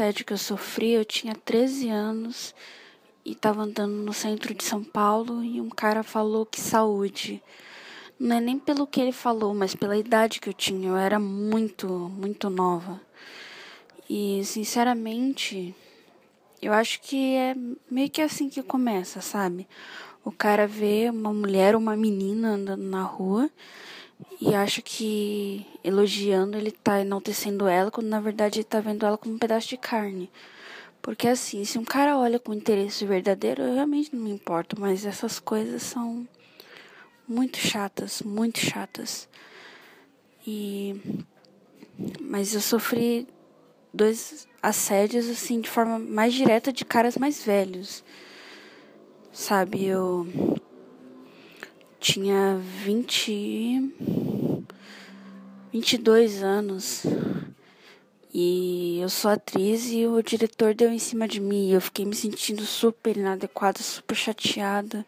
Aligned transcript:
assédio 0.00 0.24
que 0.24 0.32
eu 0.32 0.38
sofri, 0.38 0.92
eu 0.92 1.04
tinha 1.04 1.34
13 1.34 1.90
anos 1.90 2.54
e 3.22 3.32
estava 3.32 3.62
andando 3.62 3.92
no 3.92 4.14
centro 4.14 4.54
de 4.54 4.64
São 4.64 4.82
Paulo 4.82 5.44
e 5.44 5.60
um 5.60 5.68
cara 5.68 6.02
falou 6.02 6.46
que 6.46 6.58
saúde. 6.58 7.42
Não 8.18 8.36
é 8.36 8.40
nem 8.40 8.58
pelo 8.58 8.86
que 8.86 8.98
ele 8.98 9.12
falou, 9.12 9.52
mas 9.52 9.74
pela 9.74 9.98
idade 9.98 10.40
que 10.40 10.48
eu 10.48 10.54
tinha. 10.54 10.88
Eu 10.88 10.96
era 10.96 11.18
muito, 11.18 11.86
muito 11.86 12.48
nova. 12.48 12.98
E, 14.08 14.42
sinceramente, 14.42 15.74
eu 16.62 16.72
acho 16.72 17.02
que 17.02 17.34
é 17.34 17.54
meio 17.90 18.08
que 18.08 18.22
assim 18.22 18.48
que 18.48 18.62
começa, 18.62 19.20
sabe? 19.20 19.68
O 20.24 20.32
cara 20.32 20.66
vê 20.66 21.10
uma 21.10 21.32
mulher 21.32 21.74
ou 21.74 21.80
uma 21.80 21.94
menina 21.94 22.52
andando 22.52 22.84
na 22.84 23.02
rua 23.02 23.50
e 24.40 24.54
acha 24.54 24.80
que 24.80 25.66
elogiando 25.84 26.56
ele 26.56 26.70
tá 26.70 27.00
enaltecendo 27.00 27.68
ela, 27.68 27.90
quando 27.90 28.08
na 28.08 28.20
verdade 28.20 28.60
ele 28.60 28.64
tá 28.64 28.80
vendo 28.80 29.04
ela 29.04 29.18
como 29.18 29.34
um 29.34 29.38
pedaço 29.38 29.68
de 29.68 29.76
carne. 29.76 30.30
Porque 31.02 31.28
assim, 31.28 31.64
se 31.64 31.78
um 31.78 31.84
cara 31.84 32.18
olha 32.18 32.38
com 32.38 32.52
interesse 32.52 33.04
verdadeiro, 33.06 33.62
eu 33.62 33.74
realmente 33.74 34.14
não 34.14 34.22
me 34.22 34.30
importo, 34.30 34.78
mas 34.78 35.06
essas 35.06 35.38
coisas 35.38 35.82
são 35.82 36.26
muito 37.26 37.58
chatas, 37.58 38.22
muito 38.22 38.58
chatas. 38.58 39.28
E 40.46 40.94
mas 42.20 42.54
eu 42.54 42.60
sofri 42.60 43.26
dois 43.92 44.48
assédios 44.62 45.28
assim 45.28 45.60
de 45.60 45.68
forma 45.68 45.98
mais 45.98 46.32
direta 46.34 46.72
de 46.72 46.84
caras 46.84 47.16
mais 47.16 47.42
velhos. 47.44 48.04
Sabe, 49.32 49.84
eu 49.84 50.26
tinha 52.00 52.58
20 52.82 53.92
22 55.72 56.42
anos. 56.42 57.04
E 58.32 58.98
eu 59.00 59.08
sou 59.08 59.30
atriz 59.30 59.90
e 59.90 60.06
o 60.06 60.22
diretor 60.22 60.74
deu 60.74 60.90
em 60.90 60.98
cima 60.98 61.28
de 61.28 61.40
mim. 61.40 61.70
Eu 61.70 61.80
fiquei 61.80 62.04
me 62.04 62.14
sentindo 62.14 62.64
super 62.64 63.16
inadequada, 63.16 63.80
super 63.80 64.16
chateada. 64.16 65.04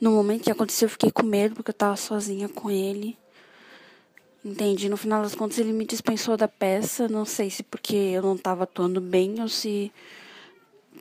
No 0.00 0.12
momento 0.12 0.44
que 0.44 0.50
aconteceu, 0.50 0.86
eu 0.86 0.90
fiquei 0.90 1.10
com 1.10 1.24
medo 1.24 1.54
porque 1.54 1.70
eu 1.70 1.74
tava 1.74 1.96
sozinha 1.96 2.48
com 2.48 2.70
ele. 2.70 3.18
Entendi. 4.44 4.88
No 4.88 4.96
final 4.96 5.22
das 5.22 5.34
contas, 5.34 5.58
ele 5.58 5.72
me 5.72 5.84
dispensou 5.84 6.36
da 6.36 6.48
peça. 6.48 7.08
Não 7.08 7.24
sei 7.24 7.50
se 7.50 7.62
porque 7.62 7.96
eu 7.96 8.22
não 8.22 8.36
tava 8.36 8.64
atuando 8.64 9.00
bem 9.00 9.40
ou 9.40 9.48
se 9.48 9.92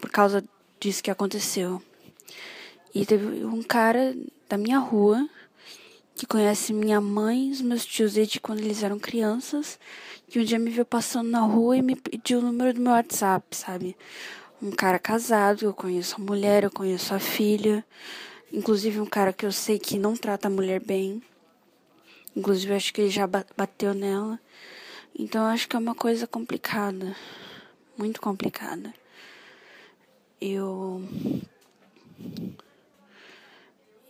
por 0.02 0.10
causa 0.10 0.44
disso 0.80 1.04
que 1.04 1.12
aconteceu. 1.12 1.82
E 2.94 3.06
teve 3.06 3.46
um 3.46 3.64
cara 3.64 4.16
da 4.54 4.58
minha 4.58 4.78
rua 4.78 5.28
que 6.14 6.28
conhece 6.28 6.74
minha 6.74 7.02
mãe 7.02 7.50
os 7.50 7.60
meus 7.60 7.84
tios 7.84 8.14
desde 8.14 8.40
quando 8.40 8.60
eles 8.60 8.84
eram 8.84 9.00
crianças, 9.00 9.80
que 10.30 10.40
um 10.40 10.44
dia 10.44 10.60
me 10.60 10.70
viu 10.70 10.86
passando 10.86 11.28
na 11.28 11.40
rua 11.40 11.76
e 11.76 11.82
me 11.82 11.96
pediu 11.96 12.38
o 12.38 12.42
número 12.44 12.72
do 12.72 12.80
meu 12.80 12.92
WhatsApp, 12.92 13.44
sabe? 13.58 13.98
Um 14.62 14.70
cara 14.70 15.00
casado, 15.00 15.66
eu 15.66 15.74
conheço 15.74 16.18
a 16.18 16.24
mulher, 16.24 16.64
eu 16.64 16.70
conheço 16.70 17.16
a 17.16 17.20
filha, 17.20 17.84
inclusive 18.52 19.00
um 19.00 19.08
cara 19.08 19.34
que 19.34 19.44
eu 19.44 19.52
sei 19.52 19.80
que 19.80 19.98
não 19.98 20.16
trata 20.16 20.48
a 20.48 20.52
mulher 20.52 20.80
bem. 20.80 21.20
Inclusive, 22.36 22.76
acho 22.76 22.94
que 22.94 23.02
ele 23.02 23.10
já 23.10 23.26
bateu 23.26 23.96
nela. 23.96 24.40
Então, 25.18 25.48
acho 25.48 25.68
que 25.68 25.76
é 25.76 25.80
uma 25.80 25.96
coisa 25.96 26.28
complicada. 26.28 27.16
Muito 27.98 28.22
complicada. 28.22 28.94
Eu. 30.40 31.02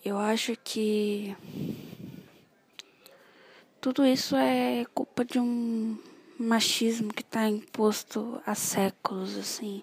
Eu 0.05 0.17
acho 0.17 0.53
que 0.65 1.33
tudo 3.79 4.05
isso 4.05 4.35
é 4.35 4.85
culpa 4.93 5.23
de 5.23 5.39
um 5.39 5.97
machismo 6.37 7.13
que 7.13 7.21
está 7.21 7.47
imposto 7.47 8.41
há 8.45 8.53
séculos, 8.53 9.37
assim. 9.37 9.81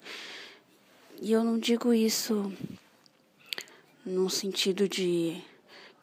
E 1.22 1.32
eu 1.32 1.42
não 1.42 1.58
digo 1.58 1.94
isso 1.94 2.52
no 4.04 4.28
sentido 4.28 4.86
de 4.86 5.42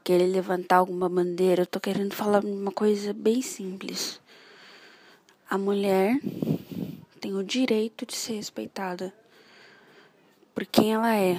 querer 0.03 0.25
levantar 0.25 0.78
alguma 0.78 1.07
bandeira, 1.07 1.61
eu 1.61 1.67
tô 1.67 1.79
querendo 1.79 2.16
falar 2.16 2.44
uma 2.44 2.72
coisa 2.72 3.13
bem 3.13 3.44
simples. 3.44 4.19
A 5.47 5.59
mulher 5.59 6.19
tem 7.22 7.35
o 7.35 7.44
direito 7.44 8.03
de 8.03 8.16
ser 8.16 8.34
respeitada 8.34 9.13
por 10.55 10.66
quem 10.66 10.94
ela 10.94 11.16
é, 11.16 11.38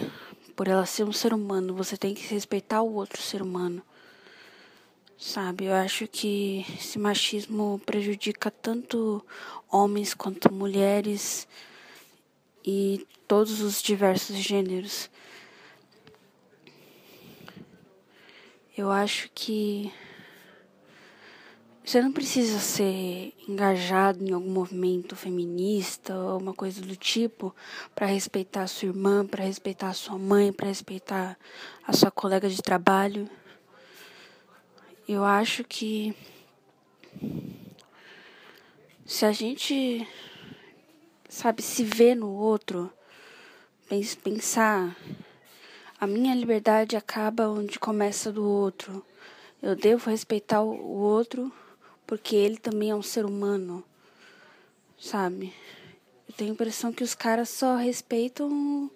por 0.59 0.67
ela 0.67 0.85
ser 0.85 1.05
um 1.05 1.13
ser 1.13 1.33
humano. 1.33 1.73
Você 1.73 1.97
tem 1.97 2.13
que 2.13 2.35
respeitar 2.35 2.83
o 2.83 2.95
outro 2.95 3.23
ser 3.23 3.41
humano. 3.41 3.81
Sabe, 5.17 5.67
eu 5.67 5.73
acho 5.73 6.09
que 6.09 6.67
esse 6.77 6.99
machismo 6.99 7.81
prejudica 7.87 8.51
tanto 8.51 9.25
homens 9.71 10.15
quanto 10.15 10.53
mulheres 10.53 11.47
e 12.67 13.07
todos 13.29 13.61
os 13.61 13.81
diversos 13.81 14.35
gêneros. 14.35 15.09
Eu 18.77 18.91
acho 18.91 19.31
que 19.33 19.93
você 21.88 22.03
não 22.03 22.12
precisa 22.12 22.59
ser 22.59 23.32
engajado 23.49 24.22
em 24.22 24.31
algum 24.31 24.50
movimento 24.50 25.16
feminista 25.16 26.15
ou 26.15 26.38
uma 26.38 26.53
coisa 26.53 26.82
do 26.82 26.94
tipo 26.94 27.56
para 27.94 28.04
respeitar 28.04 28.65
a 28.65 28.66
sua 28.66 28.88
irmã, 28.88 29.26
para 29.26 29.44
respeitar 29.44 29.88
a 29.88 29.94
sua 29.94 30.19
mãe, 30.19 30.53
para 30.53 30.69
respeitar 30.69 31.38
a 31.87 31.94
sua 31.94 32.10
colega 32.10 32.47
de 32.47 32.60
trabalho. 32.60 33.27
Eu 35.09 35.25
acho 35.25 35.65
que 35.65 36.15
se 39.06 39.25
a 39.25 39.32
gente 39.32 40.06
sabe 41.27 41.62
se 41.62 41.84
ver 41.84 42.15
no 42.15 42.31
outro, 42.31 42.93
pensar 44.22 44.94
a 45.98 46.06
minha 46.06 46.34
liberdade 46.34 46.98
acaba 46.98 47.48
onde 47.48 47.78
começa 47.78 48.31
do 48.31 48.44
outro. 48.44 49.03
Eu 49.62 49.75
devo 49.75 50.10
respeitar 50.10 50.60
o 50.60 50.98
outro 50.98 51.50
porque 52.09 52.35
ele 52.35 52.57
também 52.57 52.89
é 52.89 52.95
um 52.95 53.03
ser 53.03 53.27
humano, 53.27 53.85
sabe? 54.99 55.53
Eu 56.27 56.35
tenho 56.35 56.51
a 56.51 56.55
impressão 56.55 56.91
que 56.91 57.05
os 57.05 57.15
caras 57.15 57.51
só 57.51 57.77
respeitam 57.77 58.91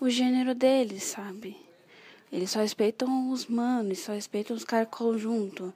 o 0.00 0.08
gênero 0.08 0.54
deles, 0.54 1.02
sabe? 1.04 1.58
Eles 2.32 2.50
só 2.50 2.60
respeitam 2.60 3.30
os 3.30 3.46
manos, 3.46 3.98
só 3.98 4.12
respeitam 4.14 4.56
os 4.56 4.64
caras 4.64 4.88
conjunto. 4.90 5.74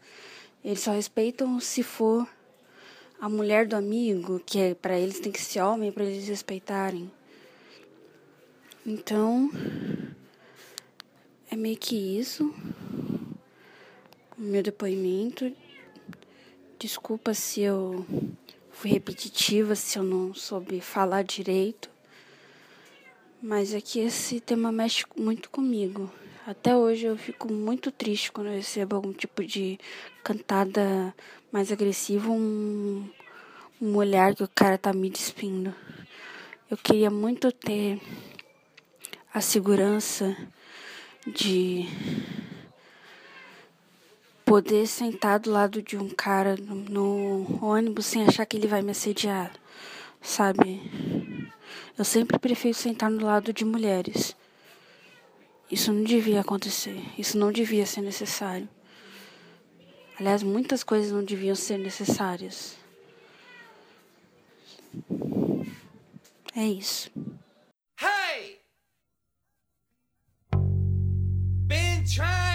Eles 0.65 0.81
só 0.81 0.93
respeitam 0.93 1.61
se 1.61 1.83
for 1.83 2.27
a 3.21 3.29
mulher 3.29 3.67
do 3.67 3.77
amigo, 3.77 4.41
que 4.41 4.59
é 4.59 4.75
para 4.75 4.99
eles 4.99 5.21
tem 5.21 5.31
que 5.31 5.43
ser 5.43 5.61
homem 5.61 5.93
para 5.93 6.05
eles 6.05 6.27
respeitarem. 6.27 7.13
Então, 8.87 9.51
é 11.51 11.55
meio 11.55 11.77
que 11.77 12.19
isso. 12.19 12.51
O 14.39 14.41
meu 14.41 14.63
depoimento. 14.63 15.53
Desculpa 16.83 17.33
se 17.33 17.61
eu 17.61 18.05
fui 18.73 18.91
repetitiva, 18.91 19.77
se 19.77 19.97
eu 19.97 20.03
não 20.03 20.35
soube 20.35 20.81
falar 20.81 21.23
direito. 21.23 21.89
Mas 23.41 23.73
é 23.73 23.81
que 23.81 24.01
esse 24.01 24.41
tema 24.41 24.73
mexe 24.73 25.05
muito 25.17 25.49
comigo. 25.49 26.13
Até 26.45 26.75
hoje 26.77 27.07
eu 27.07 27.17
fico 27.17 27.53
muito 27.53 27.93
triste 27.93 28.33
quando 28.33 28.49
eu 28.49 28.55
recebo 28.55 28.97
algum 28.97 29.13
tipo 29.13 29.45
de 29.45 29.79
cantada 30.25 31.15
mais 31.53 31.71
agressiva, 31.71 32.29
um, 32.33 33.09
um 33.81 33.95
olhar 33.95 34.35
que 34.35 34.43
o 34.43 34.51
cara 34.53 34.77
tá 34.77 34.93
me 34.93 35.09
despindo. 35.09 35.73
Eu 36.69 36.77
queria 36.77 37.13
muito 37.13 37.53
ter 37.53 38.01
a 39.33 39.41
segurança 39.41 40.37
de 41.25 41.87
poder 44.53 44.87
sentar 44.87 45.41
do 45.41 45.51
lado 45.51 45.81
de 45.81 45.97
um 45.97 46.11
cara 46.11 46.57
no, 46.57 46.75
no 46.75 47.65
ônibus 47.65 48.05
sem 48.05 48.23
achar 48.23 48.45
que 48.45 48.55
ele 48.55 48.67
vai 48.67 48.83
me 48.83 48.91
assediar, 48.91 49.51
sabe? 50.21 50.79
Eu 51.97 52.05
sempre 52.05 52.39
prefiro 52.39 52.75
sentar 52.75 53.11
do 53.11 53.25
lado 53.25 53.51
de 53.51 53.65
mulheres. 53.65 54.37
Isso 55.71 55.91
não 55.91 56.05
devia 56.05 56.43
acontecer. 56.43 57.03
Isso 57.17 57.39
não 57.39 57.51
devia 57.51 57.87
ser 57.87 58.03
necessário. 58.03 58.69
Aliás, 60.21 60.43
muitas 60.43 60.85
coisas 60.85 61.11
não 61.11 61.25
deviam 61.25 61.55
ser 61.55 61.79
necessárias. 61.79 62.77
É 66.55 66.67
isso. 66.67 67.11
Hey! 67.99 68.61
Been 71.67 72.05
trying 72.05 72.52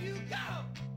you 0.00 0.14
go, 0.30 0.87